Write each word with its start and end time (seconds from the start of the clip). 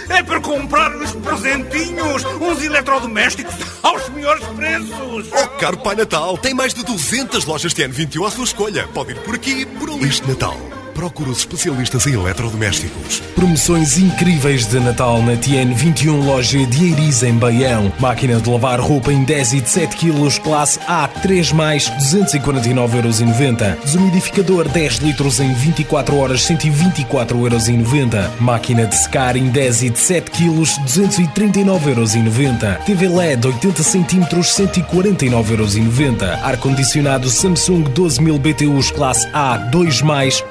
É 0.08 0.22
para 0.22 0.40
comprar 0.40 0.94
uns 0.96 1.12
presentinhos, 1.12 2.24
uns 2.24 2.62
eletrodomésticos 2.62 3.54
aos 3.82 4.08
melhores 4.10 4.44
preços. 4.48 5.28
Oh, 5.32 5.48
caro 5.58 5.78
Pai 5.78 5.94
Natal, 5.94 6.36
tem 6.38 6.54
mais 6.54 6.74
de 6.74 6.84
200 6.84 7.44
lojas 7.44 7.74
TN21 7.74 8.26
à 8.26 8.30
sua 8.30 8.44
escolha. 8.44 8.88
Pode 8.88 9.12
ir 9.12 9.20
por 9.20 9.34
aqui, 9.34 9.66
por 9.66 9.90
ali. 9.90 10.08
Este 10.08 10.28
Natal, 10.28 10.56
procura 11.00 11.30
os 11.30 11.38
especialistas 11.38 12.06
em 12.06 12.12
eletrodomésticos. 12.12 13.22
Promoções 13.34 13.96
incríveis 13.96 14.66
de 14.66 14.78
Natal 14.80 15.22
na 15.22 15.34
TN 15.34 15.72
21 15.74 16.26
loja 16.26 16.66
de 16.66 16.84
Eiriz 16.84 17.22
em 17.22 17.32
Baião. 17.32 17.90
Máquina 17.98 18.38
de 18.38 18.50
lavar 18.50 18.78
roupa 18.78 19.10
em 19.10 19.24
10 19.24 19.54
e 19.54 19.62
de 19.62 19.70
7 19.70 19.96
kg, 19.96 20.38
classe 20.42 20.78
A, 20.86 21.08
3 21.08 21.52
mais, 21.52 21.88
249,90€. 21.88 23.76
Desumidificador 23.82 24.68
10 24.68 24.98
litros 24.98 25.40
em 25.40 25.54
24 25.54 26.18
horas, 26.18 26.42
124,90€. 26.42 28.28
Máquina 28.38 28.86
de 28.86 28.94
secar 28.94 29.36
em 29.36 29.48
10 29.48 29.82
e 29.84 29.88
de 29.88 29.98
7 29.98 30.30
kg, 30.30 30.50
239,90€. 30.84 32.76
TV 32.84 33.08
LED 33.08 33.46
80 33.46 33.82
cm, 33.82 34.38
149,90€. 34.38 36.42
Ar-condicionado 36.42 37.30
Samsung 37.30 37.84
12000 37.84 38.38
BTUs, 38.38 38.90
classe 38.90 39.26
A, 39.32 39.56
2 39.56 40.02
mais, 40.02 40.44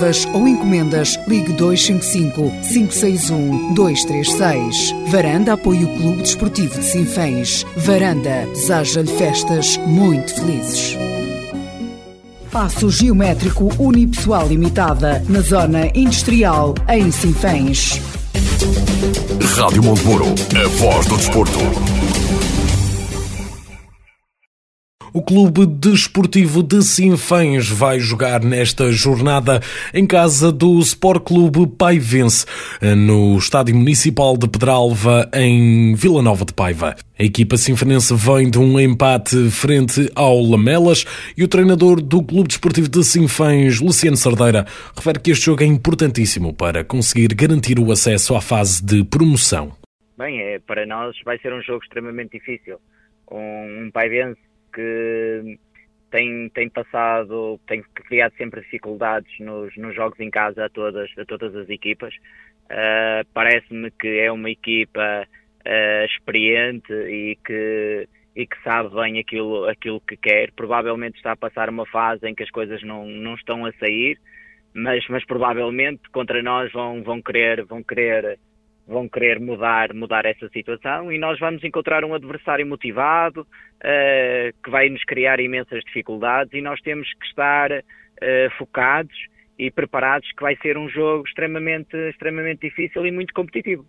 reservas 0.00 0.26
ou 0.32 0.48
encomendas, 0.48 1.18
ligue 1.28 1.52
255 1.52 2.50
561 2.72 3.74
236. 3.74 4.94
Varanda 5.08 5.52
apoia 5.52 5.86
o 5.86 5.96
Clube 5.96 6.22
Desportivo 6.22 6.78
de 6.78 6.84
Sinfãs. 6.84 7.66
Varanda 7.76 8.46
deseja-lhe 8.52 9.12
festas 9.18 9.76
muito 9.86 10.34
felizes. 10.34 10.96
Passo 12.50 12.90
Geométrico 12.90 13.70
Unipessoal 13.78 14.48
Limitada, 14.48 15.22
na 15.28 15.40
Zona 15.40 15.86
Industrial, 15.94 16.74
em 16.88 17.10
Sinfãs. 17.10 18.00
Rádio 19.56 19.82
Montemuro, 19.82 20.26
a 20.26 20.68
voz 20.68 21.06
do 21.06 21.16
desporto. 21.16 21.89
O 25.12 25.22
Clube 25.22 25.66
Desportivo 25.66 26.62
de 26.62 26.82
Sinfãs 26.84 27.68
vai 27.68 27.98
jogar 27.98 28.44
nesta 28.44 28.92
jornada 28.92 29.60
em 29.92 30.06
casa 30.06 30.52
do 30.52 30.78
Sport 30.78 31.24
Clube 31.24 31.66
Paivense, 31.66 32.46
no 32.96 33.36
Estádio 33.36 33.74
Municipal 33.74 34.36
de 34.36 34.48
Pedralva, 34.48 35.28
em 35.34 35.94
Vila 35.96 36.22
Nova 36.22 36.44
de 36.44 36.54
Paiva. 36.54 36.94
A 37.18 37.24
equipa 37.24 37.56
sinfanense 37.56 38.14
vem 38.14 38.48
de 38.48 38.60
um 38.60 38.78
empate 38.78 39.50
frente 39.50 40.08
ao 40.14 40.40
Lamelas 40.40 41.04
e 41.36 41.42
o 41.42 41.48
treinador 41.48 42.00
do 42.00 42.22
Clube 42.22 42.46
Desportivo 42.46 42.88
de 42.88 43.02
Sinfãs, 43.02 43.80
Luciano 43.80 44.16
Sardeira, 44.16 44.64
refere 44.94 45.18
que 45.18 45.32
este 45.32 45.46
jogo 45.46 45.64
é 45.64 45.66
importantíssimo 45.66 46.54
para 46.54 46.84
conseguir 46.84 47.34
garantir 47.34 47.80
o 47.80 47.90
acesso 47.90 48.36
à 48.36 48.40
fase 48.40 48.84
de 48.84 49.02
promoção. 49.02 49.72
Bem, 50.16 50.40
é, 50.40 50.60
para 50.60 50.86
nós 50.86 51.16
vai 51.24 51.36
ser 51.40 51.52
um 51.52 51.60
jogo 51.62 51.82
extremamente 51.82 52.38
difícil. 52.38 52.76
Um, 53.28 53.86
um 53.86 53.90
Paivense 53.90 54.49
que 54.72 55.58
tem, 56.10 56.48
tem 56.50 56.68
passado, 56.68 57.58
tem 57.66 57.82
criado 57.94 58.34
sempre 58.36 58.60
dificuldades 58.60 59.32
nos, 59.38 59.74
nos 59.76 59.94
jogos 59.94 60.18
em 60.20 60.30
casa 60.30 60.64
a 60.64 60.68
todas, 60.68 61.10
a 61.16 61.24
todas 61.24 61.54
as 61.54 61.68
equipas. 61.68 62.14
Uh, 62.66 63.26
Parece-me 63.32 63.90
que 63.92 64.18
é 64.18 64.30
uma 64.30 64.50
equipa 64.50 65.26
uh, 65.66 66.04
experiente 66.04 66.92
e 66.92 67.38
que, 67.44 68.08
e 68.36 68.46
que 68.46 68.62
sabe 68.62 68.94
bem 68.94 69.18
aquilo, 69.18 69.68
aquilo 69.68 70.00
que 70.00 70.16
quer. 70.16 70.52
Provavelmente 70.52 71.16
está 71.16 71.32
a 71.32 71.36
passar 71.36 71.68
uma 71.68 71.86
fase 71.86 72.28
em 72.28 72.34
que 72.34 72.42
as 72.42 72.50
coisas 72.50 72.82
não, 72.82 73.06
não 73.06 73.34
estão 73.34 73.64
a 73.64 73.72
sair, 73.72 74.18
mas, 74.74 75.04
mas 75.08 75.24
provavelmente 75.24 76.02
contra 76.10 76.42
nós 76.42 76.72
vão, 76.72 77.02
vão 77.02 77.22
querer, 77.22 77.64
vão 77.64 77.82
querer, 77.82 78.38
vão 78.90 79.08
querer 79.08 79.38
mudar, 79.38 79.94
mudar 79.94 80.26
essa 80.26 80.48
situação 80.48 81.12
e 81.12 81.18
nós 81.18 81.38
vamos 81.38 81.62
encontrar 81.62 82.04
um 82.04 82.12
adversário 82.12 82.66
motivado 82.66 83.42
uh, 83.42 84.62
que 84.62 84.68
vai 84.68 84.88
nos 84.88 85.02
criar 85.04 85.38
imensas 85.38 85.84
dificuldades 85.84 86.52
e 86.52 86.60
nós 86.60 86.80
temos 86.80 87.08
que 87.14 87.26
estar 87.26 87.70
uh, 87.70 88.50
focados 88.58 89.14
e 89.56 89.70
preparados 89.70 90.30
que 90.32 90.42
vai 90.42 90.56
ser 90.56 90.76
um 90.76 90.88
jogo 90.88 91.24
extremamente, 91.26 91.96
extremamente 92.08 92.68
difícil 92.68 93.06
e 93.06 93.12
muito 93.12 93.32
competitivo. 93.32 93.86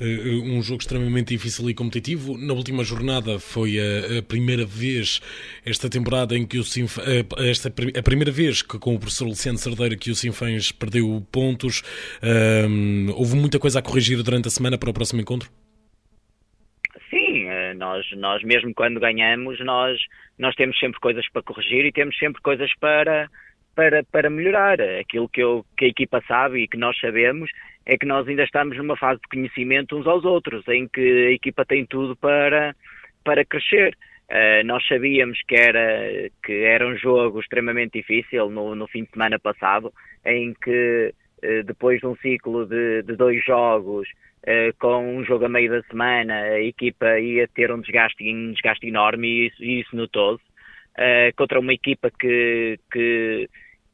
Eh, 0.00 0.40
um 0.42 0.62
jogo 0.62 0.80
extremamente 0.80 1.28
difícil 1.28 1.68
e 1.68 1.74
competitivo. 1.74 2.38
Na 2.38 2.54
última 2.54 2.82
jornada 2.82 3.38
foi 3.38 3.78
a, 3.78 4.22
primeira 4.22 4.64
vez 4.64 5.20
esta 5.64 5.90
temporada 5.90 6.36
em 6.36 6.46
que 6.46 6.58
o 6.58 6.64
Sinf... 6.64 6.98
Eh, 6.98 7.24
esta 7.48 7.68
a 7.68 8.02
primeira 8.02 8.32
vez 8.32 8.62
que 8.62 8.78
com 8.78 8.94
o 8.94 8.98
professor 8.98 9.26
Luciano 9.26 9.58
Cerdeira 9.58 9.96
que 9.96 10.10
o 10.10 10.14
Sinfãs 10.14 10.72
perdeu 10.72 11.26
pontos. 11.30 11.82
Um, 12.22 13.10
houve 13.14 13.36
muita 13.36 13.58
coisa 13.58 13.80
a 13.80 13.82
corrigir 13.82 14.22
durante 14.22 14.48
a 14.48 14.50
semana 14.50 14.78
para 14.78 14.88
o 14.88 14.94
próximo 14.94 15.20
encontro? 15.20 15.50
Sim, 17.10 17.48
eh, 17.48 17.74
nós, 17.74 18.06
nós 18.16 18.42
mesmo 18.42 18.72
quando 18.74 18.98
ganhamos, 18.98 19.58
nós, 19.64 20.00
nós 20.38 20.54
temos 20.54 20.78
sempre 20.78 20.98
coisas 21.00 21.28
para 21.30 21.42
corrigir 21.42 21.84
e 21.84 21.92
temos 21.92 22.16
sempre 22.18 22.40
coisas 22.40 22.70
para, 22.80 23.28
para, 23.74 24.04
para 24.04 24.30
melhorar. 24.30 24.80
Aquilo 24.80 25.28
que, 25.28 25.42
eu, 25.42 25.64
que 25.76 25.86
a 25.86 25.88
equipa 25.88 26.22
sabe 26.26 26.62
e 26.62 26.68
que 26.68 26.76
nós 26.76 26.98
sabemos 26.98 27.50
é 27.86 27.96
que 27.96 28.06
nós 28.06 28.26
ainda 28.28 28.44
estamos 28.44 28.76
numa 28.76 28.96
fase 28.96 29.20
de 29.20 29.28
conhecimento 29.28 29.96
uns 29.96 30.06
aos 30.06 30.24
outros, 30.24 30.66
em 30.68 30.86
que 30.88 31.28
a 31.28 31.32
equipa 31.32 31.64
tem 31.64 31.84
tudo 31.86 32.14
para, 32.16 32.74
para 33.24 33.44
crescer. 33.44 33.96
Uh, 34.30 34.64
nós 34.64 34.86
sabíamos 34.86 35.40
que 35.42 35.56
era, 35.56 36.30
que 36.44 36.52
era 36.52 36.86
um 36.86 36.96
jogo 36.96 37.40
extremamente 37.40 37.98
difícil 37.98 38.48
no, 38.48 38.76
no 38.76 38.86
fim 38.86 39.02
de 39.02 39.10
semana 39.10 39.40
passado, 39.40 39.92
em 40.24 40.54
que 40.54 41.12
uh, 41.42 41.64
depois 41.64 41.98
de 41.98 42.06
um 42.06 42.14
ciclo 42.16 42.64
de, 42.64 43.02
de 43.02 43.16
dois 43.16 43.44
jogos, 43.44 44.08
uh, 44.44 44.72
com 44.78 45.16
um 45.16 45.24
jogo 45.24 45.46
a 45.46 45.48
meio 45.48 45.70
da 45.70 45.82
semana, 45.82 46.34
a 46.34 46.60
equipa 46.60 47.18
ia 47.18 47.48
ter 47.48 47.72
um 47.72 47.80
desgaste, 47.80 48.22
um 48.32 48.52
desgaste 48.52 48.86
enorme 48.86 49.26
e 49.26 49.46
isso, 49.48 49.64
isso 49.64 49.96
notou-se. 49.96 50.44
Contra 51.36 51.60
uma 51.60 51.72
equipa 51.72 52.10
que, 52.10 52.78
que, 52.92 53.48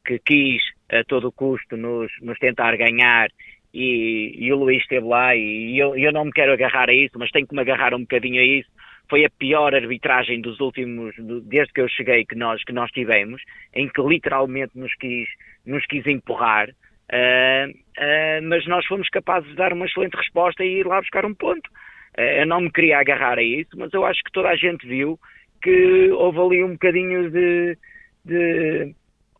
que 0.05 0.19
quis 0.19 0.61
a 0.91 1.03
todo 1.03 1.31
custo 1.31 1.77
nos, 1.77 2.11
nos 2.21 2.37
tentar 2.39 2.75
ganhar 2.75 3.29
e, 3.73 4.33
e, 4.37 4.51
o 4.51 4.55
Luís 4.55 4.81
esteve 4.81 5.05
lá 5.05 5.35
e 5.35 5.77
eu, 5.77 5.95
eu 5.95 6.11
não 6.11 6.25
me 6.25 6.31
quero 6.31 6.53
agarrar 6.53 6.89
a 6.89 6.93
isso, 6.93 7.19
mas 7.19 7.29
tenho 7.31 7.45
que 7.45 7.53
me 7.53 7.61
agarrar 7.61 7.93
um 7.93 7.99
bocadinho 7.99 8.41
a 8.41 8.45
isso. 8.45 8.69
Foi 9.09 9.23
a 9.23 9.29
pior 9.29 9.73
arbitragem 9.73 10.41
dos 10.41 10.59
últimos, 10.59 11.13
desde 11.43 11.73
que 11.73 11.81
eu 11.81 11.87
cheguei, 11.87 12.25
que 12.25 12.35
nós, 12.35 12.63
que 12.63 12.73
nós 12.73 12.91
tivemos, 12.91 13.41
em 13.73 13.87
que 13.87 14.01
literalmente 14.01 14.77
nos 14.77 14.93
quis, 14.95 15.29
nos 15.65 15.85
quis 15.85 16.05
empurrar, 16.07 16.69
uh, 16.69 17.69
uh, 17.69 18.43
mas 18.43 18.65
nós 18.67 18.85
fomos 18.85 19.07
capazes 19.09 19.49
de 19.49 19.55
dar 19.55 19.71
uma 19.71 19.85
excelente 19.85 20.15
resposta 20.17 20.63
e 20.63 20.79
ir 20.79 20.87
lá 20.87 20.99
buscar 20.99 21.25
um 21.25 21.33
ponto. 21.33 21.69
Uh, 22.17 22.41
eu 22.41 22.45
não 22.47 22.59
me 22.59 22.71
queria 22.71 22.99
agarrar 22.99 23.37
a 23.37 23.43
isso, 23.43 23.77
mas 23.77 23.93
eu 23.93 24.05
acho 24.05 24.21
que 24.23 24.31
toda 24.31 24.49
a 24.49 24.55
gente 24.57 24.85
viu 24.85 25.17
que 25.67 26.11
houve 26.11 26.39
ali 26.39 26.63
um 26.63 26.71
bocadinho 26.71 27.29
de, 27.29 27.77
de 28.23 28.95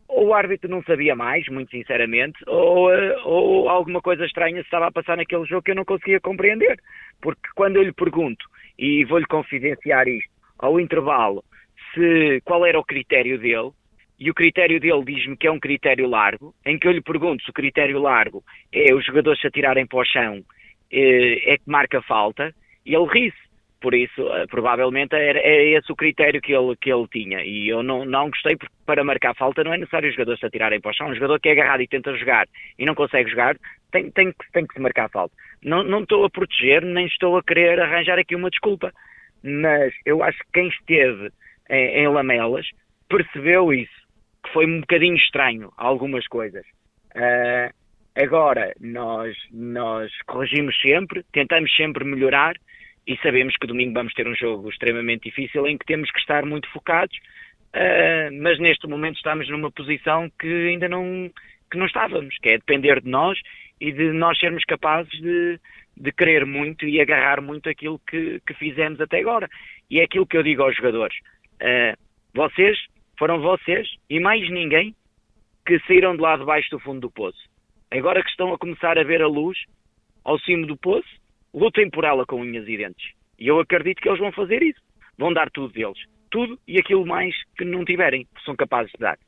ou 0.06 0.26
o 0.26 0.34
árbitro 0.34 0.68
não 0.68 0.82
sabia 0.82 1.16
mais, 1.16 1.48
muito 1.48 1.70
sinceramente, 1.70 2.38
ou, 2.46 2.90
ou 3.24 3.68
alguma 3.70 4.02
coisa 4.02 4.26
estranha 4.26 4.56
se 4.56 4.66
estava 4.66 4.88
a 4.88 4.92
passar 4.92 5.16
naquele 5.16 5.46
jogo 5.46 5.62
que 5.62 5.70
eu 5.70 5.74
não 5.74 5.86
conseguia 5.86 6.20
compreender. 6.20 6.78
Porque 7.22 7.48
quando 7.54 7.76
eu 7.76 7.82
lhe 7.82 7.94
pergunto, 7.94 8.44
e 8.78 9.06
vou-lhe 9.06 9.24
confidenciar 9.24 10.06
isto, 10.06 10.30
ao 10.58 10.78
intervalo, 10.78 11.42
se, 11.94 12.42
qual 12.44 12.66
era 12.66 12.78
o 12.78 12.84
critério 12.84 13.38
dele, 13.38 13.70
e 14.20 14.30
o 14.30 14.34
critério 14.34 14.78
dele 14.78 15.04
diz-me 15.06 15.36
que 15.36 15.46
é 15.46 15.50
um 15.50 15.60
critério 15.60 16.06
largo, 16.06 16.54
em 16.66 16.78
que 16.78 16.86
eu 16.86 16.92
lhe 16.92 17.00
pergunto 17.00 17.42
se 17.42 17.50
o 17.50 17.54
critério 17.54 17.98
largo 17.98 18.44
é 18.70 18.92
os 18.92 19.04
jogadores 19.04 19.40
se 19.40 19.46
atirarem 19.46 19.86
para 19.86 20.00
o 20.00 20.04
chão, 20.04 20.42
eh, 20.92 21.54
é 21.54 21.56
que 21.56 21.70
marca 21.70 22.02
falta, 22.02 22.54
e 22.84 22.94
ele 22.94 23.06
ri-se. 23.06 23.47
Por 23.80 23.94
isso, 23.94 24.22
uh, 24.22 24.46
provavelmente 24.48 25.14
era, 25.14 25.38
é 25.38 25.70
esse 25.70 25.90
o 25.92 25.96
critério 25.96 26.40
que 26.40 26.52
ele, 26.52 26.74
que 26.76 26.92
ele 26.92 27.06
tinha. 27.08 27.44
E 27.44 27.68
eu 27.68 27.82
não, 27.82 28.04
não 28.04 28.28
gostei, 28.28 28.56
porque 28.56 28.74
para 28.84 29.04
marcar 29.04 29.34
falta 29.34 29.62
não 29.62 29.72
é 29.72 29.78
necessário 29.78 30.08
os 30.08 30.14
jogadores 30.14 30.40
se 30.40 30.46
atirarem 30.46 30.80
para 30.80 30.90
o 30.90 30.94
chão. 30.94 31.08
Um 31.08 31.14
jogador 31.14 31.38
que 31.38 31.48
é 31.48 31.52
agarrado 31.52 31.82
e 31.82 31.88
tenta 31.88 32.16
jogar 32.16 32.46
e 32.76 32.84
não 32.84 32.94
consegue 32.94 33.30
jogar, 33.30 33.56
tem, 33.92 34.10
tem, 34.10 34.32
tem 34.52 34.66
que 34.66 34.74
se 34.74 34.80
marcar 34.80 35.08
falta. 35.10 35.34
Não, 35.62 35.84
não 35.84 36.00
estou 36.02 36.24
a 36.24 36.30
proteger, 36.30 36.82
nem 36.84 37.06
estou 37.06 37.36
a 37.36 37.42
querer 37.42 37.80
arranjar 37.80 38.18
aqui 38.18 38.34
uma 38.34 38.50
desculpa. 38.50 38.92
Mas 39.42 39.94
eu 40.04 40.22
acho 40.22 40.38
que 40.38 40.52
quem 40.54 40.68
esteve 40.68 41.30
em, 41.70 42.02
em 42.02 42.08
Lamelas 42.08 42.66
percebeu 43.08 43.72
isso, 43.72 44.06
que 44.44 44.52
foi 44.52 44.66
um 44.66 44.80
bocadinho 44.80 45.16
estranho 45.16 45.72
algumas 45.76 46.26
coisas. 46.26 46.64
Uh, 47.14 47.72
agora, 48.16 48.72
nós, 48.80 49.36
nós 49.52 50.10
corrigimos 50.26 50.78
sempre, 50.80 51.24
tentamos 51.32 51.74
sempre 51.76 52.04
melhorar 52.04 52.54
e 53.08 53.16
sabemos 53.22 53.56
que 53.56 53.66
domingo 53.66 53.94
vamos 53.94 54.12
ter 54.12 54.28
um 54.28 54.34
jogo 54.34 54.68
extremamente 54.68 55.30
difícil 55.30 55.66
em 55.66 55.78
que 55.78 55.86
temos 55.86 56.10
que 56.10 56.18
estar 56.20 56.44
muito 56.44 56.68
focados, 56.70 57.16
uh, 57.74 58.30
mas 58.42 58.58
neste 58.58 58.86
momento 58.86 59.16
estamos 59.16 59.48
numa 59.48 59.70
posição 59.72 60.30
que 60.38 60.68
ainda 60.68 60.90
não, 60.90 61.30
que 61.70 61.78
não 61.78 61.86
estávamos, 61.86 62.36
que 62.36 62.50
é 62.50 62.58
depender 62.58 63.00
de 63.00 63.08
nós 63.08 63.40
e 63.80 63.90
de 63.90 64.12
nós 64.12 64.38
sermos 64.38 64.62
capazes 64.64 65.10
de, 65.22 65.58
de 65.96 66.12
querer 66.12 66.44
muito 66.44 66.86
e 66.86 67.00
agarrar 67.00 67.40
muito 67.40 67.70
aquilo 67.70 67.98
que, 68.06 68.42
que 68.46 68.52
fizemos 68.52 69.00
até 69.00 69.20
agora. 69.20 69.48
E 69.90 70.00
é 70.00 70.04
aquilo 70.04 70.26
que 70.26 70.36
eu 70.36 70.42
digo 70.42 70.62
aos 70.62 70.76
jogadores. 70.76 71.16
Uh, 71.62 71.96
vocês, 72.34 72.76
foram 73.18 73.40
vocês 73.40 73.88
e 74.10 74.20
mais 74.20 74.46
ninguém 74.50 74.94
que 75.64 75.80
saíram 75.86 76.14
de 76.14 76.20
lá 76.20 76.36
debaixo 76.36 76.68
do 76.70 76.78
fundo 76.78 77.00
do 77.00 77.10
poço. 77.10 77.38
Agora 77.90 78.22
que 78.22 78.28
estão 78.28 78.52
a 78.52 78.58
começar 78.58 78.98
a 78.98 79.02
ver 79.02 79.22
a 79.22 79.26
luz 79.26 79.58
ao 80.24 80.38
cimo 80.40 80.66
do 80.66 80.76
poço, 80.76 81.08
lutem 81.54 81.90
por 81.90 82.04
ela 82.04 82.24
com 82.26 82.40
unhas 82.40 82.66
e 82.68 82.76
dentes. 82.76 83.12
E 83.38 83.46
eu 83.46 83.60
acredito 83.60 84.00
que 84.00 84.08
eles 84.08 84.20
vão 84.20 84.32
fazer 84.32 84.62
isso. 84.62 84.80
Vão 85.16 85.32
dar 85.32 85.50
tudo 85.50 85.72
deles. 85.72 85.98
Tudo 86.30 86.58
e 86.66 86.78
aquilo 86.78 87.06
mais 87.06 87.34
que 87.56 87.64
não 87.64 87.84
tiverem, 87.84 88.24
que 88.24 88.44
são 88.44 88.54
capazes 88.54 88.92
de 88.92 88.98
dar. 88.98 89.18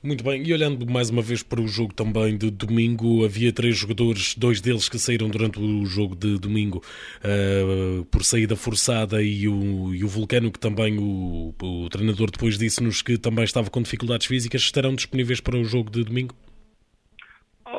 Muito 0.00 0.22
bem, 0.22 0.46
e 0.46 0.52
olhando 0.52 0.88
mais 0.88 1.10
uma 1.10 1.20
vez 1.20 1.42
para 1.42 1.60
o 1.60 1.66
jogo 1.66 1.92
também 1.92 2.38
de 2.38 2.52
domingo, 2.52 3.24
havia 3.24 3.52
três 3.52 3.76
jogadores, 3.76 4.36
dois 4.36 4.60
deles 4.60 4.88
que 4.88 4.96
saíram 4.96 5.28
durante 5.28 5.58
o 5.58 5.84
jogo 5.86 6.14
de 6.14 6.38
domingo 6.38 6.80
uh, 7.18 8.04
por 8.04 8.24
saída 8.24 8.54
forçada 8.54 9.20
e 9.20 9.48
o, 9.48 9.92
e 9.92 10.04
o 10.04 10.08
Vulcano, 10.08 10.52
que 10.52 10.58
também 10.60 10.96
o, 10.98 11.52
o 11.60 11.88
treinador 11.88 12.30
depois 12.30 12.56
disse-nos 12.56 13.02
que 13.02 13.18
também 13.18 13.42
estava 13.42 13.70
com 13.70 13.82
dificuldades 13.82 14.28
físicas, 14.28 14.60
estarão 14.60 14.94
disponíveis 14.94 15.40
para 15.40 15.56
o 15.56 15.64
jogo 15.64 15.90
de 15.90 16.04
domingo? 16.04 16.32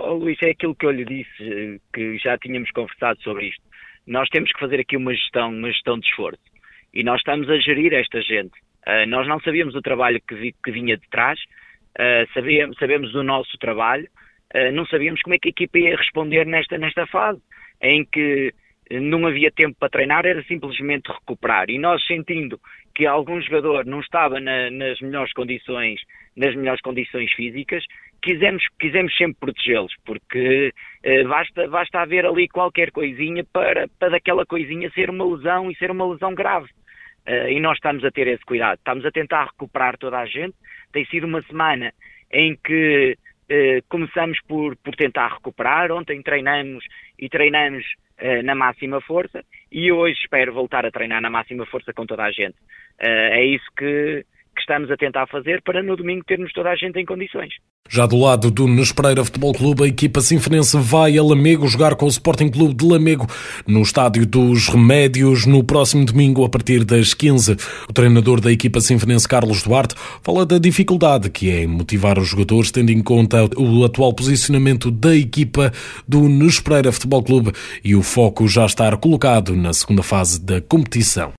Oh, 0.02 0.14
Luís, 0.14 0.38
é 0.42 0.52
aquilo 0.52 0.74
que 0.74 0.86
eu 0.86 0.92
lhe 0.92 1.04
disse, 1.04 1.82
que 1.94 2.18
já 2.20 2.38
tínhamos 2.38 2.72
conversado 2.72 3.22
sobre 3.22 3.48
isto. 3.48 3.62
Nós 4.08 4.30
temos 4.30 4.52
que 4.52 4.60
fazer 4.60 4.80
aqui 4.80 4.96
uma 4.96 5.14
gestão, 5.14 5.50
uma 5.50 5.70
gestão 5.70 6.00
de 6.00 6.08
esforço. 6.08 6.42
E 6.94 7.04
nós 7.04 7.20
estamos 7.20 7.50
a 7.50 7.58
gerir 7.58 7.94
esta 7.94 8.22
gente. 8.22 8.58
Uh, 8.88 9.06
nós 9.08 9.28
não 9.28 9.42
sabíamos 9.42 9.76
o 9.76 9.82
trabalho 9.82 10.22
que, 10.26 10.54
que 10.64 10.72
vinha 10.72 10.96
de 10.96 11.08
trás, 11.10 11.38
uh, 12.00 12.34
sabíamos, 12.34 12.78
sabemos 12.78 13.12
do 13.12 13.24
nosso 13.24 13.58
trabalho, 13.58 14.08
uh, 14.56 14.72
não 14.72 14.86
sabíamos 14.86 15.22
como 15.22 15.36
é 15.36 15.38
que 15.38 15.50
a 15.50 15.52
equipa 15.52 15.78
ia 15.78 15.98
responder 15.98 16.46
nesta, 16.46 16.78
nesta 16.78 17.06
fase, 17.06 17.42
em 17.82 18.06
que 18.06 18.54
não 18.90 19.28
havia 19.28 19.52
tempo 19.52 19.76
para 19.78 19.90
treinar, 19.90 20.26
era 20.26 20.42
simplesmente 20.44 21.12
recuperar. 21.12 21.70
E 21.70 21.78
nós 21.78 22.04
sentindo 22.08 22.60
que 22.96 23.06
algum 23.06 23.40
jogador 23.42 23.86
não 23.86 24.00
estava 24.00 24.40
na, 24.40 24.72
nas 24.72 25.00
melhores 25.02 25.32
condições, 25.34 26.02
nas 26.36 26.56
melhores 26.56 26.82
condições 26.82 27.32
físicas, 27.34 27.84
quisemos, 28.22 28.64
quisemos 28.80 29.16
sempre 29.16 29.38
protegê-los, 29.40 29.94
porque 30.06 30.74
uh, 31.06 31.28
basta, 31.28 31.68
basta 31.68 32.02
haver 32.02 32.26
ali 32.26 32.48
qualquer 32.48 32.92
coisinha 32.92 33.44
para, 33.52 33.88
para 34.00 34.18
aquela 34.18 34.46
coisinha 34.46 34.90
ser 34.92 35.10
uma 35.10 35.26
lesão 35.26 35.70
e 35.70 35.76
ser 35.76 35.92
uma 35.92 36.06
lesão 36.12 36.34
grave. 36.34 36.70
Uh, 37.28 37.50
e 37.50 37.60
nós 37.60 37.76
estamos 37.76 38.04
a 38.04 38.12
ter 38.12 38.28
esse 38.28 38.44
cuidado, 38.44 38.78
estamos 38.78 39.06
a 39.06 39.12
tentar 39.12 39.46
recuperar 39.46 39.98
toda 39.98 40.18
a 40.18 40.26
gente. 40.26 40.56
Tem 40.92 41.06
sido 41.06 41.26
uma 41.26 41.42
semana 41.44 41.94
em 42.32 42.56
que 42.56 43.18
uh, 43.52 43.84
começamos 43.90 44.40
por, 44.48 44.76
por 44.78 44.96
tentar 44.96 45.34
recuperar. 45.34 45.92
Ontem 45.92 46.22
treinamos 46.22 46.84
e 47.18 47.30
treinamos 47.30 47.86
na 48.44 48.54
máxima 48.54 49.00
força 49.00 49.46
e 49.72 49.94
hoje 49.94 50.20
espero 50.20 50.52
voltar 50.52 50.86
a 50.86 50.92
treinar 50.92 51.22
na 51.22 51.30
máxima 51.30 51.66
força 51.66 51.94
com 51.94 52.06
toda 52.06 52.26
a 52.26 52.32
gente. 52.32 52.58
é 53.00 53.46
isso 53.46 53.64
que 53.78 54.26
estamos 54.70 54.92
a 54.92 54.98
tentar 54.98 55.26
fazer 55.26 55.64
para 55.64 55.82
no 55.82 55.96
domingo 55.96 56.24
termos 56.24 56.54
toda 56.54 56.70
a 56.70 56.76
gente 56.76 57.00
em 57.00 57.06
condições. 57.06 57.50
Já 57.90 58.06
do 58.06 58.20
lado 58.20 58.52
do 58.52 58.68
Nespereira 58.68 59.26
Futebol 59.26 59.52
Clube, 59.52 59.84
a 59.84 59.88
equipa 59.88 60.22
sinfonense 60.22 60.78
vai 60.78 61.18
a 61.18 61.24
Lamego 61.24 61.68
jogar 61.68 61.96
com 61.96 62.06
o 62.06 62.10
Sporting 62.10 62.52
Clube 62.52 62.76
de 62.76 62.86
Lamego 62.86 63.26
no 63.68 63.82
Estádio 63.82 64.28
dos 64.28 64.68
Remédios 64.68 65.48
no 65.48 65.64
próximo 65.64 66.06
domingo 66.06 66.46
a 66.46 66.50
partir 66.50 66.86
das 66.86 67.16
15. 67.16 67.54
O 67.90 67.94
treinador 67.94 68.40
da 68.40 68.52
equipa 68.52 68.80
sinfonense, 68.80 69.28
Carlos 69.28 69.64
Duarte, 69.64 69.96
fala 70.22 70.46
da 70.46 70.60
dificuldade 70.60 71.32
que 71.32 71.50
é 71.50 71.66
motivar 71.66 72.20
os 72.20 72.28
jogadores 72.28 72.70
tendo 72.70 72.92
em 72.92 73.02
conta 73.02 73.50
o 73.58 73.84
atual 73.84 74.14
posicionamento 74.14 74.92
da 74.92 75.16
equipa 75.16 75.72
do 76.08 76.30
Nespereira 76.30 76.92
Futebol 76.92 77.24
Clube 77.24 77.52
e 77.84 77.96
o 77.96 78.04
foco 78.04 78.48
já 78.48 78.68
estar 78.68 78.96
colocado 78.98 79.56
na 79.56 79.74
segunda 79.74 80.04
fase 80.04 80.46
da 80.46 80.62
competição. 80.62 81.34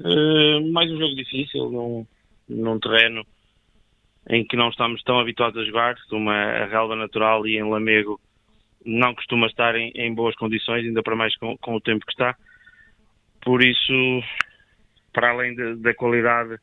Uh, 0.00 0.72
mais 0.72 0.90
um 0.90 0.98
jogo 0.98 1.14
difícil, 1.14 1.70
num, 1.70 2.04
num 2.48 2.78
terreno 2.78 3.24
em 4.28 4.44
que 4.44 4.56
não 4.56 4.68
estamos 4.68 5.02
tão 5.02 5.18
habituados 5.18 5.60
a 5.60 5.64
jogar, 5.64 5.96
uma 6.12 6.34
a 6.34 6.66
relva 6.66 6.96
natural 6.96 7.46
e 7.46 7.56
em 7.56 7.68
Lamego 7.68 8.20
não 8.84 9.14
costuma 9.14 9.46
estar 9.46 9.74
em, 9.76 9.90
em 9.94 10.14
boas 10.14 10.34
condições, 10.36 10.84
ainda 10.84 11.02
para 11.02 11.16
mais 11.16 11.36
com, 11.36 11.56
com, 11.58 11.74
o 11.74 11.80
tempo 11.80 12.04
que 12.04 12.12
está. 12.12 12.36
Por 13.42 13.62
isso, 13.62 14.22
para 15.12 15.30
além 15.30 15.54
de, 15.54 15.76
da 15.76 15.94
qualidade 15.94 16.58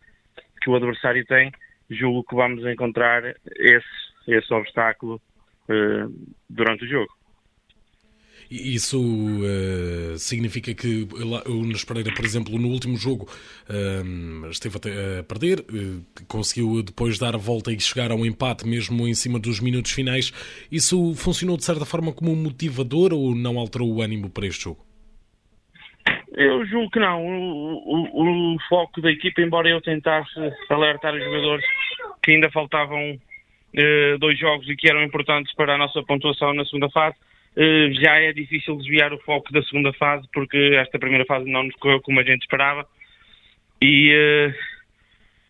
que 0.62 0.70
o 0.70 0.76
adversário 0.76 1.26
tem, 1.26 1.52
julgo 1.90 2.24
que 2.24 2.36
vamos 2.36 2.66
encontrar 2.66 3.24
esse, 3.56 3.88
esse 4.28 4.54
obstáculo 4.54 5.20
uh, 5.70 6.36
durante 6.50 6.86
o 6.86 6.88
jogo. 6.88 7.12
Isso 8.52 9.00
uh, 9.00 10.18
significa 10.18 10.74
que 10.74 11.08
o 11.46 11.54
Nunes 11.54 11.86
Pereira, 11.86 12.14
por 12.14 12.26
exemplo, 12.26 12.60
no 12.60 12.68
último 12.68 12.98
jogo 12.98 13.26
uh, 13.70 14.50
esteve 14.50 14.78
a 14.78 15.24
perder, 15.24 15.62
uh, 15.62 16.26
conseguiu 16.28 16.84
depois 16.84 17.18
dar 17.18 17.34
a 17.34 17.38
volta 17.38 17.72
e 17.72 17.80
chegar 17.80 18.12
ao 18.12 18.26
empate 18.26 18.68
mesmo 18.68 19.08
em 19.08 19.14
cima 19.14 19.40
dos 19.40 19.62
minutos 19.62 19.92
finais. 19.92 20.34
Isso 20.70 21.16
funcionou 21.16 21.56
de 21.56 21.64
certa 21.64 21.86
forma 21.86 22.12
como 22.12 22.34
um 22.34 22.36
motivador 22.36 23.14
ou 23.14 23.34
não 23.34 23.58
alterou 23.58 23.90
o 23.90 24.02
ânimo 24.02 24.30
para 24.30 24.46
este 24.46 24.66
jogo? 24.66 24.84
Eu 26.34 26.66
julgo 26.66 26.92
que 26.92 27.00
não. 27.00 27.26
O, 27.26 28.10
o, 28.12 28.56
o 28.56 28.58
foco 28.68 29.00
da 29.00 29.12
equipa, 29.12 29.42
embora 29.42 29.70
eu 29.70 29.80
tentasse 29.80 30.38
alertar 30.70 31.16
os 31.16 31.24
jogadores 31.24 31.66
que 32.22 32.32
ainda 32.32 32.52
faltavam 32.52 33.18
dois 34.20 34.38
jogos 34.38 34.68
e 34.68 34.76
que 34.76 34.90
eram 34.90 35.02
importantes 35.04 35.56
para 35.56 35.76
a 35.76 35.78
nossa 35.78 36.04
pontuação 36.04 36.54
na 36.54 36.66
segunda 36.66 36.90
fase, 36.90 37.16
eh, 37.16 37.31
já 38.02 38.16
é 38.18 38.32
difícil 38.32 38.78
desviar 38.78 39.14
o 39.14 39.20
foco 39.20 39.52
da 39.52 39.62
segunda 39.64 39.92
fase 39.94 40.28
porque 40.34 40.58
esta 40.76 40.98
primeira 40.98 41.26
fase 41.26 41.50
não 41.50 41.64
nos 41.64 41.76
correu 41.76 42.02
como 42.02 42.20
a 42.20 42.24
gente 42.24 42.42
esperava. 42.42 42.88
E, 43.82 44.12
eh, 44.14 44.54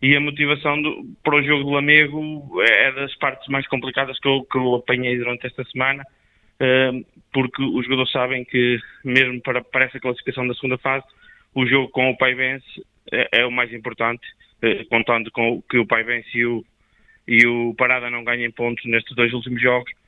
e 0.00 0.16
a 0.16 0.20
motivação 0.20 0.80
do, 0.80 1.04
para 1.22 1.36
o 1.36 1.42
jogo 1.42 1.64
do 1.64 1.70
Lamego 1.70 2.62
é 2.62 2.92
das 2.92 3.14
partes 3.16 3.46
mais 3.48 3.66
complicadas 3.68 4.18
que 4.18 4.26
eu, 4.26 4.44
que 4.50 4.56
eu 4.56 4.74
apanhei 4.74 5.16
durante 5.18 5.46
esta 5.46 5.62
semana 5.64 6.04
eh, 6.58 6.92
porque 7.32 7.62
os 7.62 7.84
jogadores 7.84 8.10
sabem 8.10 8.44
que 8.44 8.78
mesmo 9.04 9.40
para, 9.42 9.62
para 9.62 9.84
essa 9.84 10.00
classificação 10.00 10.46
da 10.46 10.54
segunda 10.54 10.78
fase 10.78 11.04
o 11.54 11.66
jogo 11.66 11.88
com 11.90 12.10
o 12.10 12.16
Paivense 12.16 12.82
é, 13.12 13.40
é 13.40 13.46
o 13.46 13.52
mais 13.52 13.72
importante 13.72 14.26
contando 14.88 15.30
com 15.32 15.60
que 15.68 15.76
o 15.76 15.86
Paivense 15.86 16.38
e 16.38 16.46
o, 16.46 16.64
e 17.26 17.46
o 17.46 17.74
Parada 17.74 18.08
não 18.08 18.24
ganhem 18.24 18.50
pontos 18.50 18.84
nestes 18.84 19.14
dois 19.16 19.32
últimos 19.32 19.60
jogos. 19.60 19.90
eh, 19.90 20.01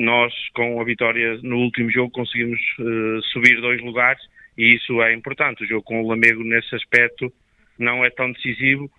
nós, 0.00 0.32
com 0.54 0.80
a 0.80 0.84
vitória 0.84 1.38
no 1.42 1.58
último 1.58 1.90
jogo, 1.90 2.10
conseguimos 2.10 2.58
uh, 2.78 3.22
subir 3.32 3.60
dois 3.60 3.80
lugares 3.82 4.22
e 4.56 4.74
isso 4.74 5.02
é 5.02 5.12
importante. 5.12 5.64
O 5.64 5.66
jogo 5.66 5.82
com 5.82 6.02
o 6.02 6.08
Lamego, 6.08 6.42
nesse 6.42 6.74
aspecto, 6.74 7.32
não 7.78 8.04
é 8.04 8.10
tão 8.10 8.32
decisivo, 8.32 8.90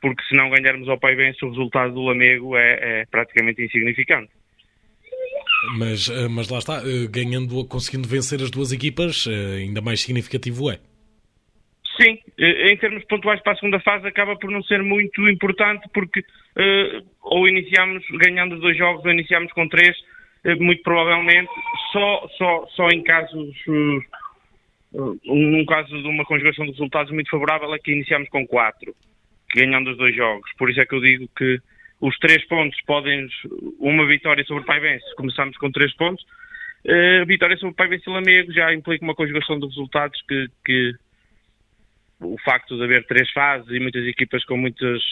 porque 0.00 0.22
se 0.24 0.34
não 0.34 0.50
ganharmos 0.50 0.88
ao 0.88 0.98
Pai 0.98 1.16
Benço, 1.16 1.46
o 1.46 1.50
resultado 1.50 1.94
do 1.94 2.02
Lamego 2.02 2.56
é, 2.56 3.00
é 3.00 3.06
praticamente 3.10 3.62
insignificante. 3.62 4.30
Mas, 5.78 6.08
eh, 6.08 6.28
mas 6.28 6.48
lá 6.48 6.58
está, 6.58 6.82
ganhando, 7.08 7.64
conseguindo 7.66 8.08
vencer 8.08 8.42
as 8.42 8.50
duas 8.50 8.72
equipas, 8.72 9.26
ainda 9.28 9.80
mais 9.80 10.00
significativo 10.00 10.70
é. 10.70 10.80
Sim, 12.02 12.18
em 12.36 12.76
termos 12.78 13.04
pontuais 13.04 13.40
para 13.42 13.52
a 13.52 13.56
segunda 13.56 13.78
fase 13.78 14.08
acaba 14.08 14.34
por 14.36 14.50
não 14.50 14.62
ser 14.64 14.82
muito 14.82 15.28
importante 15.28 15.88
porque 15.94 16.20
uh, 16.20 17.06
ou 17.22 17.46
iniciamos 17.46 18.04
ganhando 18.18 18.58
dois 18.58 18.76
jogos 18.76 19.04
ou 19.04 19.12
iniciamos 19.12 19.52
com 19.52 19.68
três, 19.68 19.96
uh, 20.44 20.60
muito 20.60 20.82
provavelmente 20.82 21.50
só, 21.92 22.28
só, 22.36 22.66
só 22.74 22.88
em 22.88 23.02
casos 23.04 23.54
num 24.92 25.64
caso 25.64 26.02
de 26.02 26.08
uma 26.08 26.24
conjugação 26.24 26.64
de 26.64 26.72
resultados 26.72 27.12
muito 27.12 27.30
favorável 27.30 27.72
é 27.72 27.78
que 27.78 27.92
iniciamos 27.92 28.28
com 28.28 28.46
quatro, 28.46 28.94
ganhando 29.54 29.90
os 29.90 29.96
dois 29.96 30.14
jogos. 30.14 30.50
Por 30.58 30.70
isso 30.70 30.80
é 30.80 30.86
que 30.86 30.94
eu 30.94 31.00
digo 31.00 31.28
que 31.36 31.58
os 32.00 32.18
três 32.18 32.44
pontos 32.46 32.78
podem 32.82 33.28
uma 33.78 34.06
vitória 34.06 34.44
sobre 34.44 34.64
o 34.64 34.66
Paivense, 34.66 35.04
começamos 35.16 35.56
com 35.56 35.70
três 35.70 35.94
pontos. 35.94 36.24
Uh, 36.84 37.24
vitória 37.26 37.56
sobre 37.56 37.72
o 37.72 37.76
Paivense 37.76 38.04
e 38.08 38.12
Lamego 38.12 38.52
já 38.52 38.74
implica 38.74 39.04
uma 39.04 39.14
conjugação 39.14 39.58
de 39.58 39.66
resultados 39.66 40.20
que, 40.28 40.48
que 40.64 40.92
o 42.22 42.36
facto 42.44 42.76
de 42.76 42.84
haver 42.84 43.06
três 43.06 43.30
fases 43.30 43.68
e 43.70 43.80
muitas 43.80 44.06
equipas 44.06 44.44
com 44.44 44.56
muitos, 44.56 45.02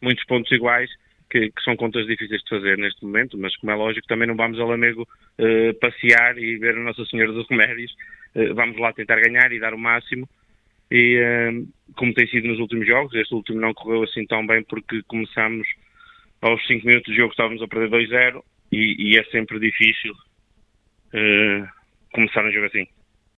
muitos 0.00 0.24
pontos 0.24 0.50
iguais, 0.52 0.90
que, 1.32 1.50
que, 1.50 1.62
são 1.62 1.74
contas 1.76 2.06
difíceis 2.06 2.42
de 2.42 2.48
fazer 2.48 2.76
neste 2.76 3.02
momento, 3.04 3.38
mas 3.38 3.56
como 3.56 3.72
é 3.72 3.74
lógico, 3.74 4.06
também 4.06 4.28
não 4.28 4.36
vamos 4.36 4.60
ao 4.60 4.68
Lamego 4.68 5.02
uh, 5.02 5.74
passear 5.80 6.36
e 6.36 6.58
ver 6.58 6.76
a 6.76 6.80
Nossa 6.80 7.04
Senhora 7.06 7.32
dos 7.32 7.48
Remédios. 7.48 7.90
Uh, 8.34 8.54
vamos 8.54 8.78
lá 8.78 8.92
tentar 8.92 9.18
ganhar 9.18 9.50
e 9.50 9.58
dar 9.58 9.72
o 9.72 9.78
máximo. 9.78 10.28
E 10.90 11.18
uh, 11.18 11.68
como 11.96 12.12
tem 12.12 12.26
sido 12.26 12.48
nos 12.48 12.58
últimos 12.58 12.86
jogos, 12.86 13.14
este 13.14 13.34
último 13.34 13.58
não 13.60 13.72
correu 13.72 14.02
assim 14.02 14.26
tão 14.26 14.46
bem 14.46 14.62
porque 14.62 15.02
começamos 15.04 15.66
aos 16.42 16.66
5 16.66 16.86
minutos 16.86 17.10
do 17.10 17.16
jogo, 17.16 17.30
estávamos 17.30 17.62
a 17.62 17.68
perder 17.68 17.88
2-0 17.88 18.42
e, 18.70 19.12
e, 19.12 19.18
é 19.18 19.24
sempre 19.24 19.58
difícil 19.58 20.12
começar 22.12 22.44
um 22.44 22.50
jogo 22.50 22.66
assim. 22.66 22.86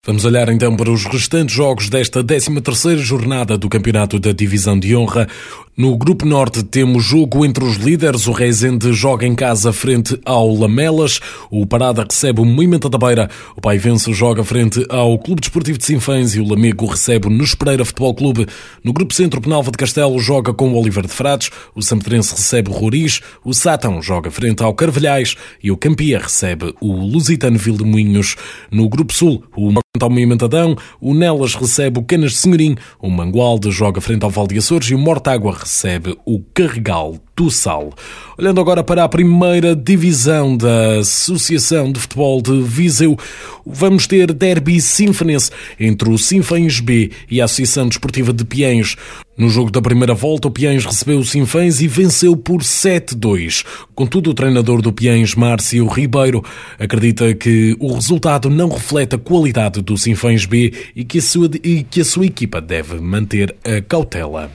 Vamos 0.06 0.26
olhar 0.26 0.50
então 0.50 0.76
para 0.76 0.90
os 0.90 1.06
restantes 1.06 1.54
jogos 1.54 1.88
desta 1.88 2.22
13ª 2.22 2.98
jornada 2.98 3.56
do 3.56 3.70
Campeonato 3.70 4.18
da 4.18 4.32
Divisão 4.32 4.78
de 4.78 4.94
Honra. 4.94 5.26
No 5.74 5.96
Grupo 5.96 6.26
Norte 6.26 6.62
temos 6.62 7.02
jogo 7.02 7.42
entre 7.42 7.64
os 7.64 7.76
líderes. 7.76 8.26
O 8.26 8.32
Reisende 8.32 8.92
joga 8.92 9.26
em 9.26 9.34
casa 9.34 9.72
frente 9.72 10.20
ao 10.22 10.54
Lamelas. 10.54 11.20
O 11.50 11.66
Parada 11.66 12.06
recebe 12.08 12.42
o 12.42 12.44
Moimenta 12.44 12.90
da 12.90 12.98
Beira. 12.98 13.30
O 13.56 13.62
Paivense 13.62 14.12
joga 14.12 14.44
frente 14.44 14.84
ao 14.90 15.18
Clube 15.18 15.40
Desportivo 15.40 15.78
de 15.78 15.86
Sinfãs 15.86 16.34
e 16.34 16.40
o 16.40 16.46
Lamego 16.46 16.84
recebe 16.84 17.26
o 17.26 17.30
Nespereira 17.30 17.84
Futebol 17.84 18.14
Clube. 18.14 18.46
No 18.84 18.92
Grupo 18.92 19.14
Centro, 19.14 19.40
Penalva 19.40 19.70
de 19.70 19.78
Castelo 19.78 20.18
joga 20.20 20.52
com 20.52 20.68
o 20.68 20.78
Oliver 20.78 21.06
de 21.06 21.12
Frades. 21.12 21.50
O 21.74 21.82
Sampedrense 21.82 22.34
recebe 22.34 22.68
o 22.70 22.74
Roriz. 22.74 23.22
O 23.42 23.54
Sátão 23.54 24.02
joga 24.02 24.30
frente 24.30 24.62
ao 24.62 24.74
Carvalhais 24.74 25.34
e 25.62 25.72
o 25.72 25.78
Campia 25.78 26.18
recebe 26.18 26.74
o 26.78 26.92
Lusitano 26.92 27.58
Vildemunhos. 27.58 28.36
No 28.70 28.86
Grupo 28.86 29.14
Sul, 29.14 29.42
o 29.56 29.72
ao 30.02 30.10
Moimentadão, 30.10 30.76
o 31.00 31.14
Nelas 31.14 31.54
recebe 31.54 32.00
o 32.00 32.02
Canas 32.02 32.32
de 32.32 32.38
Senhorim, 32.38 32.74
o 33.00 33.08
Mangualde 33.08 33.70
joga 33.70 34.00
frente 34.00 34.24
ao 34.24 34.30
Val 34.30 34.48
de 34.48 34.58
Açores 34.58 34.90
e 34.90 34.94
o 34.94 34.98
Mortágua 34.98 35.56
recebe 35.56 36.18
o 36.26 36.40
Carregal 36.52 37.16
do 37.36 37.48
Sal. 37.48 37.92
Olhando 38.36 38.60
agora 38.60 38.82
para 38.82 39.04
a 39.04 39.08
primeira 39.08 39.76
divisão 39.76 40.56
da 40.56 40.98
Associação 40.98 41.92
de 41.92 42.00
Futebol 42.00 42.42
de 42.42 42.60
Viseu, 42.62 43.16
vamos 43.64 44.08
ter 44.08 44.32
derby 44.32 44.80
sinfonense 44.80 45.52
entre 45.78 46.10
o 46.10 46.18
Sinfãs 46.18 46.80
B 46.80 47.12
e 47.30 47.40
a 47.40 47.44
Associação 47.44 47.86
Desportiva 47.86 48.32
de 48.32 48.44
Piens. 48.44 48.96
No 49.36 49.48
jogo 49.48 49.70
da 49.70 49.82
primeira 49.82 50.14
volta, 50.14 50.48
o 50.48 50.50
Piens 50.50 50.84
recebeu 50.84 51.18
o 51.18 51.24
Sinfãs 51.24 51.80
e 51.80 51.88
venceu 51.88 52.36
por 52.36 52.60
7-2. 52.60 53.86
Contudo, 53.94 54.30
o 54.30 54.34
treinador 54.34 54.80
do 54.80 54.92
Piens, 54.92 55.34
Márcio 55.34 55.86
Ribeiro, 55.86 56.40
acredita 56.78 57.34
que 57.34 57.76
o 57.80 57.94
resultado 57.94 58.48
não 58.48 58.68
reflete 58.68 59.16
a 59.16 59.18
qualidade 59.18 59.82
do 59.82 59.96
Sinfãs 59.96 60.46
B 60.46 60.72
e 60.94 61.04
que 61.04 61.18
a 61.18 61.22
sua, 61.22 61.48
e 61.64 61.82
que 61.82 62.00
a 62.00 62.04
sua 62.04 62.26
equipa 62.26 62.60
deve 62.60 63.00
manter 63.00 63.54
a 63.66 63.82
cautela. 63.82 64.50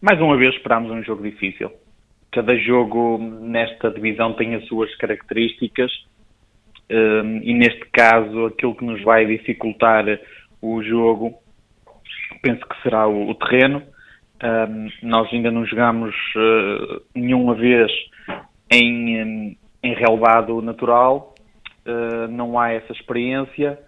Mais 0.00 0.18
uma 0.20 0.36
vez 0.36 0.54
esperamos 0.54 0.90
um 0.90 1.02
jogo 1.02 1.22
difícil 1.22 1.70
cada 2.32 2.56
jogo 2.56 3.18
nesta 3.18 3.90
divisão 3.90 4.32
tem 4.32 4.54
as 4.54 4.66
suas 4.66 4.92
características 4.96 5.92
um, 6.90 7.40
e 7.42 7.52
neste 7.52 7.84
caso 7.92 8.46
aquilo 8.46 8.74
que 8.74 8.84
nos 8.84 9.02
vai 9.02 9.26
dificultar 9.26 10.04
o 10.60 10.82
jogo 10.82 11.34
penso 12.42 12.66
que 12.66 12.82
será 12.82 13.06
o 13.06 13.32
terreno. 13.34 13.82
Um, 14.42 14.88
nós 15.04 15.32
ainda 15.32 15.52
não 15.52 15.64
jogamos 15.64 16.12
uh, 16.34 17.00
nenhuma 17.14 17.54
vez 17.54 17.92
em, 18.68 19.56
em 19.80 19.94
relevado 19.94 20.60
natural, 20.60 21.32
uh, 21.86 22.26
não 22.28 22.58
há 22.58 22.72
essa 22.72 22.92
experiência, 22.92 23.78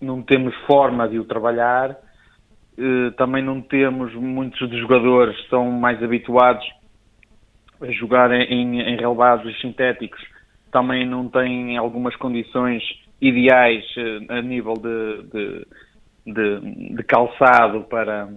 não 0.00 0.20
temos 0.20 0.52
forma 0.66 1.08
de 1.08 1.16
o 1.20 1.24
trabalhar, 1.24 1.90
uh, 1.90 3.12
também 3.12 3.40
não 3.40 3.60
temos 3.60 4.12
muitos 4.14 4.68
dos 4.68 4.80
jogadores 4.80 5.36
são 5.48 5.70
mais 5.70 6.02
habituados 6.02 6.68
a 7.80 7.90
jogar 7.92 8.32
em, 8.32 8.80
em 8.80 8.96
relevados 8.96 9.60
sintéticos. 9.60 10.20
Também 10.72 11.06
não 11.06 11.28
tem 11.28 11.76
algumas 11.76 12.16
condições 12.16 12.82
ideais 13.20 13.84
a 14.28 14.42
nível 14.42 14.74
de, 14.74 15.22
de, 15.32 15.66
de, 16.26 16.94
de, 16.96 17.02
calçado 17.04 17.82
para, 17.84 18.28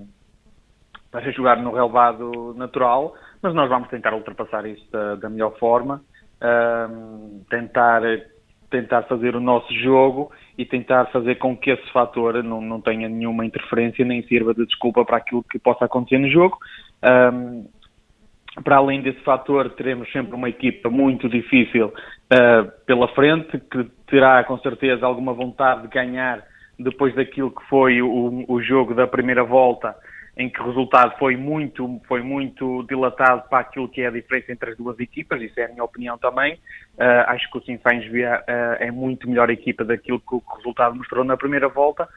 para 1.13 1.31
jogar 1.31 1.57
no 1.57 1.71
relevado 1.71 2.55
natural, 2.57 3.13
mas 3.39 3.53
nós 3.53 3.69
vamos 3.69 3.87
tentar 3.87 4.15
ultrapassar 4.15 4.65
isso 4.65 4.83
da, 4.91 5.13
da 5.13 5.29
melhor 5.29 5.55
forma, 5.59 6.01
tentar, 7.51 8.01
tentar 8.67 9.03
fazer 9.03 9.35
o 9.35 9.39
nosso 9.39 9.71
jogo 9.75 10.31
e 10.57 10.65
tentar 10.65 11.05
fazer 11.11 11.35
com 11.35 11.55
que 11.55 11.69
esse 11.69 11.87
fator 11.91 12.43
não, 12.43 12.59
não 12.59 12.81
tenha 12.81 13.07
nenhuma 13.07 13.45
interferência 13.45 14.03
nem 14.03 14.23
sirva 14.23 14.55
de 14.55 14.65
desculpa 14.65 15.05
para 15.05 15.17
aquilo 15.17 15.43
que 15.43 15.59
possa 15.59 15.85
acontecer 15.85 16.17
no 16.17 16.31
jogo. 16.31 16.57
Para 18.63 18.77
além 18.77 19.03
desse 19.03 19.19
fator, 19.21 19.69
teremos 19.71 20.11
sempre 20.11 20.33
uma 20.33 20.49
equipa 20.49 20.89
muito 20.89 21.29
difícil 21.29 21.87
uh, 21.87 22.71
pela 22.87 23.07
frente, 23.09 23.59
que 23.59 23.83
terá 24.07 24.43
com 24.43 24.57
certeza 24.59 25.05
alguma 25.05 25.33
vontade 25.33 25.83
de 25.83 25.87
ganhar 25.89 26.43
depois 26.79 27.13
daquilo 27.15 27.51
que 27.51 27.63
foi 27.67 28.01
o, 28.01 28.45
o 28.47 28.61
jogo 28.61 28.95
da 28.95 29.07
primeira 29.07 29.43
volta 29.43 29.95
em 30.35 30.49
que 30.49 30.59
o 30.61 30.65
resultado 30.65 31.15
foi 31.19 31.37
muito, 31.37 32.01
foi 32.07 32.21
muito 32.21 32.83
dilatado 32.89 33.43
para 33.49 33.59
aquilo 33.59 33.87
que 33.87 34.01
é 34.01 34.07
a 34.07 34.11
diferença 34.11 34.51
entre 34.51 34.71
as 34.71 34.77
duas 34.77 34.99
equipas, 34.99 35.41
isso 35.41 35.59
é 35.59 35.65
a 35.65 35.69
minha 35.69 35.83
opinião 35.83 36.17
também. 36.17 36.55
Uh, 36.97 37.23
acho 37.27 37.49
que 37.51 37.57
o 37.57 37.63
Sinfãs 37.63 38.03
uh, 38.05 38.79
é 38.79 38.89
muito 38.89 39.29
melhor 39.29 39.49
equipa 39.49 39.83
daquilo 39.85 40.19
que 40.19 40.35
o 40.35 40.43
resultado 40.57 40.95
mostrou 40.95 41.23
na 41.23 41.37
primeira 41.37 41.69
volta 41.69 42.07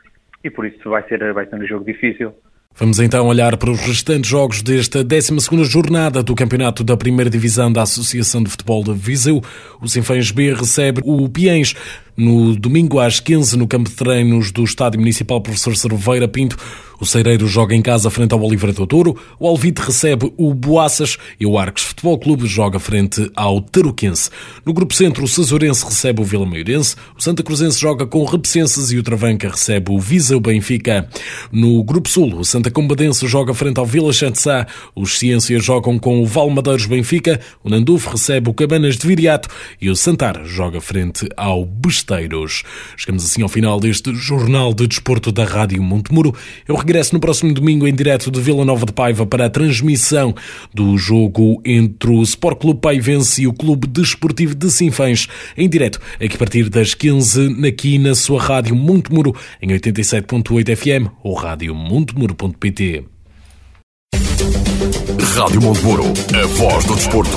e 0.43 0.51
por 0.51 0.67
isso 0.67 0.89
vai 0.89 1.03
ser, 1.09 1.33
vai 1.35 1.47
ser 1.47 1.57
um 1.57 1.67
jogo 1.67 1.85
difícil. 1.85 2.35
Vamos 2.79 3.01
então 3.01 3.27
olhar 3.27 3.57
para 3.57 3.71
os 3.71 3.81
restantes 3.81 4.29
jogos 4.29 4.61
desta 4.61 5.03
12 5.03 5.65
jornada 5.65 6.23
do 6.23 6.35
Campeonato 6.35 6.85
da 6.85 6.95
Primeira 6.95 7.31
Divisão 7.31 7.73
da 7.73 7.83
Associação 7.83 8.43
de 8.43 8.51
Futebol 8.51 8.85
de 8.85 8.93
Viseu. 8.93 9.41
O 9.81 9.89
Sinfãs 9.89 10.31
B 10.31 10.53
recebe 10.53 11.01
o 11.03 11.27
Piens 11.27 11.75
no 12.17 12.57
domingo 12.57 12.99
às 12.99 13.21
15 13.21 13.57
no 13.57 13.69
campo 13.69 13.91
de 13.91 13.97
treinos 13.97 14.51
do 14.51 14.65
Estádio 14.65 14.99
Municipal 14.99 15.41
Professor 15.41 15.77
Cerveira 15.77 16.27
Pinto. 16.27 16.57
O 16.99 17.05
Ceireiro 17.05 17.47
joga 17.47 17.75
em 17.75 17.83
casa 17.83 18.09
frente 18.09 18.33
ao 18.33 18.43
Oliveira 18.43 18.73
do 18.73 18.87
Touro, 18.87 19.19
o 19.39 19.47
Alvite 19.47 19.83
recebe 19.83 20.33
o 20.35 20.55
Boaças 20.55 21.19
e 21.39 21.45
o 21.45 21.59
Arcos 21.59 21.83
Futebol 21.83 22.19
Clube 22.19 22.47
joga 22.47 22.79
frente 22.79 23.31
ao 23.37 23.61
Taruquense. 23.61 24.31
No 24.65 24.73
grupo 24.73 24.95
centro, 24.95 25.23
o 25.23 25.29
Cesurense 25.29 25.85
recebe 25.85 26.23
o 26.23 26.25
Vila 26.25 26.47
Maiorense, 26.47 26.97
o 27.15 27.23
Santa 27.23 27.43
Cruzense 27.43 27.79
joga 27.79 28.07
com 28.07 28.21
o 28.21 28.25
Repesenses 28.25 28.93
e 28.93 28.97
o 28.97 29.03
Travanca 29.03 29.51
recebe 29.51 29.93
o 29.93 30.01
Viseu 30.01 30.41
Benfica. 30.41 31.07
No 31.53 31.85
grupo 31.85 32.09
sul, 32.09 32.35
o 32.35 32.45
Santa 32.47 32.71
Combadense 32.71 33.27
joga 33.27 33.53
frente 33.53 33.79
ao 33.79 33.85
Vila 33.85 34.11
Chantzá, 34.11 34.67
os 34.95 35.19
Ciências 35.19 35.63
jogam 35.63 35.99
com 35.99 36.23
o 36.23 36.27
Valmadeiros 36.27 36.87
Benfica, 36.87 37.39
o 37.63 37.69
Nandufo 37.69 38.09
recebe 38.09 38.49
o 38.49 38.55
Cabanas 38.55 38.97
de 38.97 39.07
Viriato 39.07 39.51
e 39.79 39.91
o 39.91 39.97
Santar 39.97 40.47
joga 40.47 40.81
frente 40.81 41.29
ao 41.37 41.67
Best 41.67 42.06
Mosteiros. 42.07 42.63
Chegamos 42.97 43.25
assim 43.25 43.43
ao 43.43 43.49
final 43.49 43.81
deste 43.81 44.15
Jornal 44.15 44.73
de 44.73 44.87
Desporto 44.87 45.33
da 45.33 45.45
Rádio 45.45 45.83
Montemuro. 45.83 46.35
Eu 46.67 46.77
regresso 46.77 47.13
no 47.13 47.21
próximo 47.21 47.53
domingo 47.53 47.87
em 47.87 47.95
direto 47.95 48.31
de 48.31 48.41
Vila 48.41 48.65
Nova 48.65 48.87
de 48.87 48.93
Paiva 48.93 49.27
para 49.27 49.47
a 49.47 49.51
transmissão 49.51 50.35
do 50.73 50.97
jogo 50.97 51.61
entre 51.65 52.11
o 52.11 52.23
Sport 52.23 52.61
Clube 52.61 52.81
Paivense 52.81 53.43
e 53.43 53.47
o 53.47 53.53
Clube 53.53 53.89
Desportivo 53.89 54.55
de 54.55 54.71
Sinfãs, 54.71 55.27
em 55.57 55.69
direto, 55.69 56.01
aqui 56.15 56.37
a 56.37 56.39
partir 56.39 56.69
das 56.69 56.95
15 56.95 57.67
aqui 57.67 57.99
na 57.99 58.15
sua 58.15 58.41
Rádio 58.41 58.77
Montemuro, 58.77 59.35
em 59.61 59.69
87.8 59.69 60.77
FM 60.77 61.11
ou 61.25 61.35
rádio 61.35 61.75
montemuro.pt. 61.75 63.05
Rádio 65.35 65.61
Montemuro, 65.61 66.05
a 66.35 66.47
voz 66.47 66.85
do 66.85 66.95
desporto. 66.95 67.37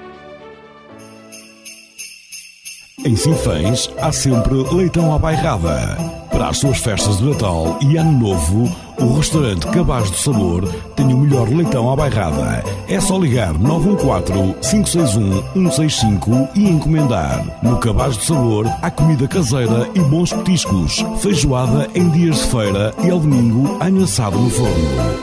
Em 3.03 3.15
Sinfãs 3.15 3.89
há 3.99 4.11
sempre 4.11 4.53
leitão 4.71 5.11
à 5.11 5.17
bairrada. 5.17 5.97
Para 6.29 6.49
as 6.49 6.59
suas 6.59 6.77
festas 6.77 7.17
de 7.17 7.23
Natal 7.25 7.79
e 7.81 7.97
Ano 7.97 8.11
Novo, 8.11 8.69
o 9.01 9.17
restaurante 9.17 9.65
Cabaz 9.67 10.09
do 10.11 10.17
Sabor 10.17 10.67
tem 10.95 11.13
o 11.13 11.17
melhor 11.17 11.49
leitão 11.49 11.91
à 11.91 11.95
bairrada. 11.95 12.63
É 12.87 12.99
só 12.99 13.17
ligar 13.17 13.53
914-561-165 13.55 16.49
e 16.55 16.69
encomendar. 16.69 17.43
No 17.63 17.77
Cabaz 17.77 18.17
do 18.17 18.23
Sabor 18.23 18.67
há 18.81 18.91
comida 18.91 19.27
caseira 19.27 19.89
e 19.95 19.99
bons 20.01 20.31
petiscos. 20.33 21.03
Feijoada 21.19 21.89
em 21.95 22.09
dias 22.09 22.35
de 22.37 22.43
feira 22.47 22.93
e 23.03 23.09
ao 23.09 23.19
domingo 23.19 23.77
anho 23.81 24.03
assado 24.03 24.37
no 24.37 24.49
forno. 24.49 24.75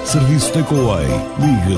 Serviço 0.04 0.52
Takeaway. 0.52 1.06
Ligue 1.38 1.76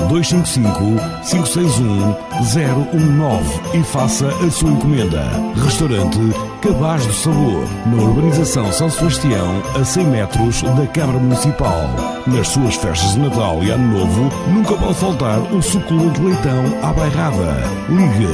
255-561-019 1.23 3.41
e 3.73 3.83
faça 3.83 4.27
a 4.27 4.49
sua 4.49 4.71
encomenda. 4.71 5.21
Restaurante 5.63 6.17
Cabaz 6.61 7.05
do 7.07 7.13
Sabor. 7.13 7.67
Na 7.87 8.03
urbanização 8.03 8.71
São 8.71 8.87
Sebastião, 8.87 9.63
a 9.75 9.83
100 9.83 10.05
metros 10.05 10.61
da 10.61 10.85
Câmara 10.85 11.17
Municipal. 11.17 11.89
Nas 12.27 12.49
suas 12.49 12.75
festas 12.75 13.13
de 13.13 13.19
Natal 13.19 13.63
e 13.63 13.71
Ano 13.71 13.97
Novo, 13.97 14.29
nunca 14.47 14.75
pode 14.75 14.93
faltar 14.93 15.39
o 15.51 15.59
suculento 15.59 16.21
leitão 16.21 16.63
à 16.83 16.93
bairrada. 16.93 17.63
Ligue 17.89 18.27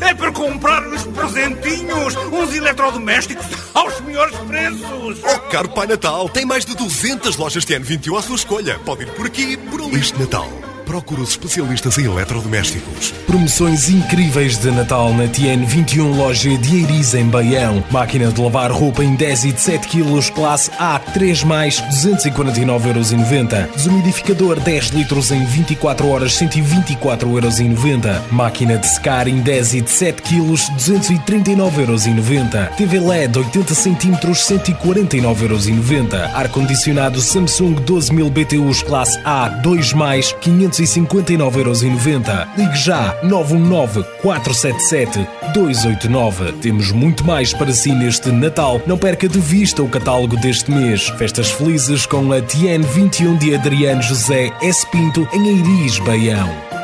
É 0.00 0.14
para 0.14 0.30
comprar 0.30 0.86
uns 0.86 1.02
presentinhos, 1.02 2.14
uns 2.14 2.54
eletrodomésticos 2.54 3.44
aos 3.74 4.00
melhores 4.02 4.36
preços. 4.46 5.18
Oh, 5.24 5.40
caro 5.50 5.68
Pai 5.70 5.88
Natal, 5.88 6.28
tem 6.28 6.44
mais 6.44 6.64
de 6.64 6.76
200 6.76 7.36
lojas 7.36 7.64
Tiano 7.64 7.84
21 7.84 8.16
à 8.16 8.22
sua 8.22 8.36
escolha. 8.36 8.78
Pode 8.84 9.02
ir 9.02 9.10
por 9.14 9.26
aqui, 9.26 9.56
por 9.56 9.80
ali. 9.80 9.98
Este 9.98 10.16
Natal 10.16 10.63
procura 10.84 11.22
os 11.22 11.30
especialistas 11.30 11.98
em 11.98 12.04
eletrodomésticos. 12.04 13.12
Promoções 13.26 13.88
incríveis 13.88 14.58
de 14.58 14.70
Natal 14.70 15.12
na 15.14 15.26
TN 15.26 15.64
21 15.66 16.16
loja 16.16 16.56
de 16.58 16.84
em 17.18 17.28
Baião. 17.28 17.82
Máquina 17.90 18.30
de 18.30 18.40
lavar 18.40 18.70
roupa 18.70 19.02
em 19.02 19.14
10 19.14 19.44
e 19.44 19.52
de 19.52 19.60
7 19.60 19.88
kg, 19.88 20.32
classe 20.32 20.70
A, 20.78 20.98
3 20.98 21.42
mais, 21.44 21.80
249,90€. 21.80 23.68
Desumidificador 23.74 24.60
10 24.60 24.88
litros 24.88 25.30
em 25.30 25.44
24 25.44 26.08
horas, 26.08 26.32
124,90€. 26.38 28.20
Máquina 28.30 28.78
de 28.78 28.86
secar 28.86 29.26
em 29.26 29.40
10 29.40 29.74
e 29.74 29.80
de 29.80 29.90
7 29.90 30.22
kg, 30.22 30.54
239,90€. 30.76 32.68
TV 32.76 33.00
LED 33.00 33.38
80 33.38 33.74
cm, 33.74 34.32
149,90€. 34.32 36.34
Ar-condicionado 36.34 37.20
Samsung 37.20 37.74
12000 37.74 38.30
BTUs, 38.30 38.82
classe 38.82 39.18
A, 39.24 39.48
2 39.48 39.92
mais, 39.92 40.32
500 40.40 40.73
259,90€. 40.82 42.48
Ligue 42.56 42.76
já 42.76 43.16
919 43.22 44.02
477 44.20 45.26
289. 45.52 46.52
Temos 46.60 46.90
muito 46.90 47.24
mais 47.24 47.52
para 47.52 47.72
si 47.72 47.92
neste 47.92 48.30
Natal. 48.30 48.80
Não 48.86 48.98
perca 48.98 49.28
de 49.28 49.38
vista 49.38 49.82
o 49.82 49.88
catálogo 49.88 50.36
deste 50.36 50.70
mês. 50.70 51.08
Festas 51.18 51.50
felizes 51.50 52.06
com 52.06 52.32
a 52.32 52.40
TN 52.40 52.82
21 52.82 53.36
de 53.36 53.54
Adriano 53.54 54.02
José 54.02 54.52
S. 54.60 54.86
Pinto 54.90 55.26
em 55.32 55.48
Eiris, 55.48 55.98
Baião. 56.00 56.83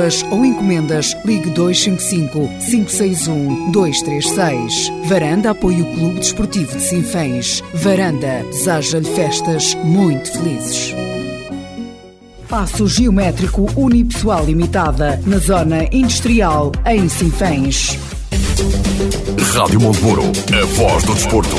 reservas 0.00 0.24
ou 0.30 0.44
encomendas, 0.44 1.16
ligue 1.24 1.50
255 1.50 2.48
561 2.70 3.70
236. 3.70 4.92
Varanda 5.04 5.50
apoia 5.50 5.82
o 5.82 5.94
Clube 5.94 6.20
Desportivo 6.20 6.76
de 6.76 6.82
Sinfãs. 6.82 7.62
Varanda 7.74 8.44
deseja-lhe 8.50 9.14
festas 9.14 9.74
muito 9.84 10.32
felizes. 10.32 10.94
Passo 12.48 12.88
Geométrico 12.88 13.66
Unipessoal 13.76 14.44
Limitada, 14.44 15.20
na 15.24 15.38
Zona 15.38 15.84
Industrial, 15.92 16.72
em 16.86 17.08
Sinfãs. 17.08 17.98
Rádio 19.54 19.80
Monteburo, 19.80 20.22
a 20.22 20.66
voz 20.66 21.04
do 21.04 21.14
desporto. 21.14 21.56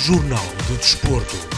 Jornal 0.00 0.44
do 0.68 0.76
Desporto. 0.78 1.57